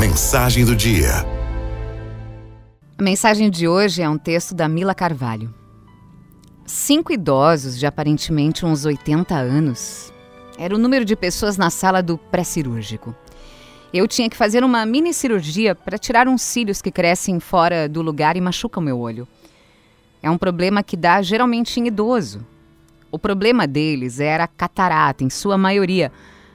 Mensagem 0.00 0.64
do 0.64 0.74
dia. 0.74 1.10
A 2.96 3.02
mensagem 3.02 3.50
de 3.50 3.68
hoje 3.68 4.00
é 4.00 4.08
um 4.08 4.16
texto 4.16 4.54
da 4.54 4.66
Mila 4.66 4.94
Carvalho. 4.94 5.54
Cinco 6.64 7.12
idosos 7.12 7.78
de 7.78 7.84
aparentemente 7.84 8.64
uns 8.64 8.86
80 8.86 9.34
anos. 9.34 10.10
Era 10.56 10.74
o 10.74 10.78
número 10.78 11.04
de 11.04 11.14
pessoas 11.14 11.58
na 11.58 11.68
sala 11.68 12.02
do 12.02 12.16
pré-cirúrgico. 12.16 13.14
Eu 13.92 14.08
tinha 14.08 14.30
que 14.30 14.38
fazer 14.38 14.64
uma 14.64 14.86
mini 14.86 15.12
cirurgia 15.12 15.74
para 15.74 15.98
tirar 15.98 16.26
uns 16.28 16.40
cílios 16.40 16.80
que 16.80 16.90
crescem 16.90 17.38
fora 17.38 17.86
do 17.86 18.00
lugar 18.00 18.38
e 18.38 18.40
machucam 18.40 18.82
meu 18.82 18.98
olho. 18.98 19.28
É 20.22 20.30
um 20.30 20.38
problema 20.38 20.82
que 20.82 20.96
dá 20.96 21.20
geralmente 21.20 21.78
em 21.78 21.88
idoso. 21.88 22.40
O 23.12 23.18
problema 23.18 23.66
deles 23.66 24.18
era 24.18 24.46
catarata, 24.46 25.22
em 25.22 25.28
sua 25.28 25.58
maioria, 25.58 26.10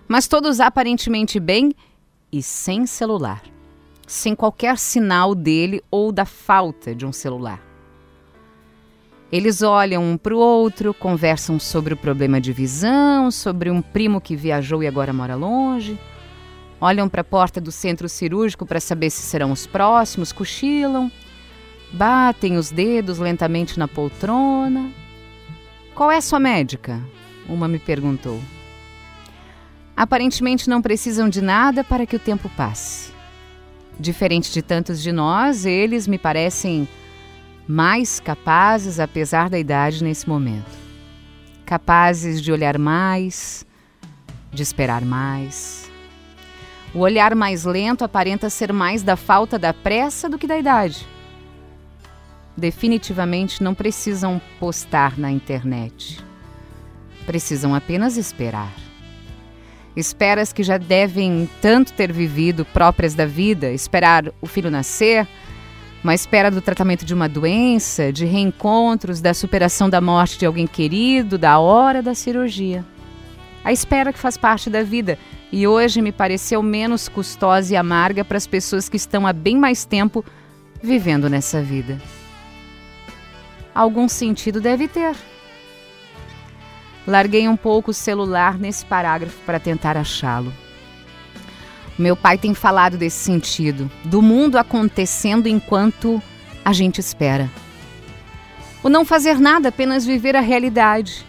mas 0.07 0.27
todos 0.27 0.59
aparentemente 0.59 1.39
bem 1.39 1.75
e 2.37 2.43
sem 2.43 2.85
celular. 2.85 3.41
Sem 4.05 4.35
qualquer 4.35 4.77
sinal 4.77 5.33
dele 5.33 5.81
ou 5.89 6.11
da 6.11 6.25
falta 6.25 6.93
de 6.93 7.05
um 7.05 7.11
celular. 7.11 7.61
Eles 9.31 9.61
olham 9.61 10.03
um 10.03 10.17
para 10.17 10.35
o 10.35 10.39
outro, 10.39 10.93
conversam 10.93 11.59
sobre 11.59 11.93
o 11.93 11.97
problema 11.97 12.39
de 12.39 12.53
visão, 12.53 13.31
sobre 13.31 13.71
um 13.71 13.81
primo 13.81 14.21
que 14.21 14.35
viajou 14.35 14.83
e 14.83 14.87
agora 14.87 15.11
mora 15.11 15.35
longe. 15.35 15.97
Olham 16.79 17.09
para 17.09 17.21
a 17.21 17.23
porta 17.23 17.59
do 17.59 17.71
centro 17.71 18.07
cirúrgico 18.07 18.65
para 18.65 18.79
saber 18.79 19.09
se 19.09 19.23
serão 19.23 19.51
os 19.51 19.65
próximos, 19.65 20.31
cochilam 20.31 21.11
Batem 21.91 22.57
os 22.57 22.71
dedos 22.71 23.19
lentamente 23.19 23.79
na 23.79 23.87
poltrona. 23.87 24.91
Qual 25.93 26.11
é 26.11 26.19
sua 26.19 26.39
médica? 26.39 27.01
Uma 27.47 27.69
me 27.69 27.79
perguntou. 27.79 28.41
Aparentemente 29.95 30.69
não 30.69 30.81
precisam 30.81 31.29
de 31.29 31.41
nada 31.41 31.83
para 31.83 32.05
que 32.05 32.15
o 32.15 32.19
tempo 32.19 32.49
passe. 32.49 33.13
Diferente 33.99 34.51
de 34.51 34.61
tantos 34.61 35.01
de 35.01 35.11
nós, 35.11 35.65
eles 35.65 36.07
me 36.07 36.17
parecem 36.17 36.87
mais 37.67 38.19
capazes, 38.19 38.99
apesar 38.99 39.49
da 39.49 39.57
idade 39.57 40.03
nesse 40.03 40.27
momento. 40.27 40.69
Capazes 41.65 42.41
de 42.41 42.51
olhar 42.51 42.77
mais, 42.77 43.65
de 44.51 44.61
esperar 44.61 45.03
mais. 45.03 45.89
O 46.93 46.99
olhar 46.99 47.33
mais 47.33 47.63
lento 47.63 48.03
aparenta 48.03 48.49
ser 48.49 48.71
mais 48.73 49.01
da 49.01 49.15
falta 49.15 49.57
da 49.57 49.73
pressa 49.73 50.29
do 50.29 50.37
que 50.37 50.47
da 50.47 50.57
idade 50.57 51.07
definitivamente 52.55 53.61
não 53.61 53.73
precisam 53.73 54.41
postar 54.59 55.17
na 55.17 55.31
internet. 55.31 56.23
Precisam 57.25 57.75
apenas 57.75 58.17
esperar. 58.17 58.84
Esperas 59.95 60.51
que 60.51 60.63
já 60.63 60.77
devem 60.77 61.49
tanto 61.61 61.93
ter 61.93 62.11
vivido 62.11 62.65
próprias 62.65 63.13
da 63.13 63.25
vida, 63.25 63.71
esperar 63.71 64.25
o 64.41 64.47
filho 64.47 64.69
nascer, 64.69 65.27
uma 66.03 66.13
espera 66.13 66.51
do 66.51 66.61
tratamento 66.61 67.05
de 67.05 67.13
uma 67.13 67.29
doença, 67.29 68.11
de 68.11 68.25
reencontros, 68.25 69.21
da 69.21 69.33
superação 69.33 69.89
da 69.89 70.01
morte 70.01 70.37
de 70.37 70.45
alguém 70.45 70.67
querido, 70.67 71.37
da 71.37 71.59
hora 71.59 72.01
da 72.01 72.13
cirurgia. 72.13 72.85
A 73.63 73.71
espera 73.71 74.13
que 74.13 74.19
faz 74.19 74.37
parte 74.37 74.69
da 74.69 74.83
vida 74.83 75.17
e 75.51 75.65
hoje 75.65 76.01
me 76.01 76.11
pareceu 76.11 76.61
menos 76.61 77.07
custosa 77.07 77.73
e 77.73 77.77
amarga 77.77 78.23
para 78.23 78.37
as 78.37 78.45
pessoas 78.45 78.89
que 78.89 78.97
estão 78.97 79.25
há 79.25 79.33
bem 79.33 79.57
mais 79.57 79.85
tempo 79.85 80.23
vivendo 80.83 81.29
nessa 81.29 81.61
vida 81.61 81.99
algum 83.75 84.07
sentido 84.07 84.61
deve 84.61 84.87
ter. 84.87 85.13
Larguei 87.07 87.47
um 87.47 87.55
pouco 87.55 87.91
o 87.91 87.93
celular 87.93 88.57
nesse 88.57 88.85
parágrafo 88.85 89.37
para 89.45 89.59
tentar 89.59 89.95
achá-lo. 89.95 90.51
Meu 91.97 92.15
pai 92.15 92.37
tem 92.37 92.53
falado 92.53 92.97
desse 92.97 93.17
sentido, 93.17 93.89
do 94.03 94.21
mundo 94.21 94.57
acontecendo 94.57 95.47
enquanto 95.47 96.21
a 96.63 96.73
gente 96.73 96.99
espera. 96.99 97.49
O 98.83 98.89
não 98.89 99.05
fazer 99.05 99.39
nada, 99.39 99.69
apenas 99.69 100.05
viver 100.05 100.35
a 100.35 100.41
realidade. 100.41 101.25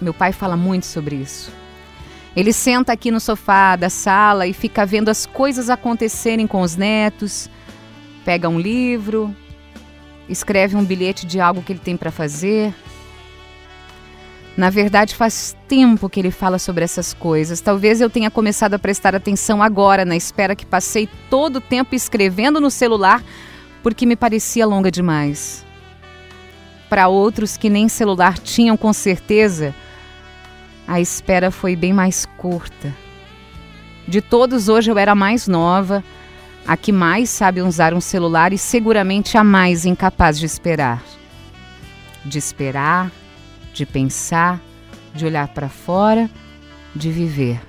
Meu 0.00 0.14
pai 0.14 0.32
fala 0.32 0.56
muito 0.56 0.86
sobre 0.86 1.16
isso. 1.16 1.52
Ele 2.36 2.52
senta 2.52 2.92
aqui 2.92 3.10
no 3.10 3.18
sofá 3.18 3.76
da 3.76 3.88
sala 3.88 4.46
e 4.46 4.52
fica 4.52 4.84
vendo 4.84 5.08
as 5.08 5.24
coisas 5.24 5.70
acontecerem 5.70 6.46
com 6.46 6.60
os 6.60 6.76
netos, 6.76 7.48
pega 8.24 8.48
um 8.48 8.60
livro, 8.60 9.34
escreve 10.28 10.76
um 10.76 10.84
bilhete 10.84 11.26
de 11.26 11.40
algo 11.40 11.62
que 11.62 11.72
ele 11.72 11.80
tem 11.80 11.96
para 11.96 12.10
fazer. 12.10 12.74
Na 14.56 14.70
verdade, 14.70 15.14
faz 15.14 15.54
tempo 15.68 16.08
que 16.08 16.18
ele 16.18 16.30
fala 16.30 16.58
sobre 16.58 16.82
essas 16.82 17.12
coisas. 17.12 17.60
Talvez 17.60 18.00
eu 18.00 18.08
tenha 18.08 18.30
começado 18.30 18.72
a 18.72 18.78
prestar 18.78 19.14
atenção 19.14 19.62
agora, 19.62 20.04
na 20.04 20.16
espera 20.16 20.56
que 20.56 20.64
passei 20.64 21.06
todo 21.28 21.56
o 21.56 21.60
tempo 21.60 21.94
escrevendo 21.94 22.58
no 22.58 22.70
celular, 22.70 23.22
porque 23.82 24.06
me 24.06 24.16
parecia 24.16 24.66
longa 24.66 24.90
demais. 24.90 25.64
Para 26.88 27.08
outros 27.08 27.56
que 27.56 27.68
nem 27.68 27.88
celular 27.88 28.38
tinham, 28.38 28.76
com 28.76 28.92
certeza, 28.94 29.74
a 30.88 31.00
espera 31.00 31.50
foi 31.50 31.76
bem 31.76 31.92
mais 31.92 32.24
curta. 32.38 32.94
De 34.08 34.22
todos, 34.22 34.68
hoje 34.68 34.90
eu 34.90 34.96
era 34.96 35.14
mais 35.14 35.46
nova 35.46 36.02
a 36.66 36.76
que 36.76 36.92
mais 36.92 37.28
sabe 37.28 37.60
usar 37.60 37.92
um 37.92 38.00
celular 38.00 38.52
e 38.52 38.58
seguramente 38.58 39.36
a 39.36 39.44
mais 39.44 39.84
incapaz 39.84 40.38
de 40.38 40.46
esperar. 40.46 41.02
De 42.24 42.38
esperar, 42.38 43.10
de 43.76 43.84
pensar, 43.84 44.60
de 45.14 45.26
olhar 45.26 45.48
para 45.48 45.68
fora, 45.68 46.30
de 46.94 47.10
viver. 47.10 47.60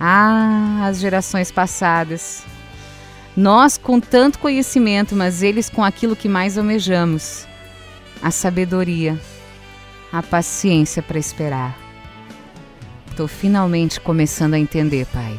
Ah, 0.00 0.80
as 0.84 0.98
gerações 0.98 1.50
passadas. 1.50 2.44
Nós 3.36 3.78
com 3.78 4.00
tanto 4.00 4.40
conhecimento, 4.40 5.14
mas 5.14 5.42
eles 5.42 5.70
com 5.70 5.84
aquilo 5.84 6.16
que 6.16 6.28
mais 6.28 6.58
almejamos: 6.58 7.46
a 8.20 8.32
sabedoria, 8.32 9.18
a 10.12 10.22
paciência 10.22 11.02
para 11.02 11.18
esperar. 11.18 11.78
Estou 13.10 13.28
finalmente 13.28 14.00
começando 14.00 14.54
a 14.54 14.58
entender, 14.58 15.06
Pai. 15.06 15.38